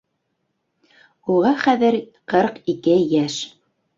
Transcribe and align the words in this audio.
Уға 1.33 1.51
хәҙер 1.65 1.99
ҡырҡ 2.33 2.57
ике 2.75 2.95
йәш! 3.13 3.39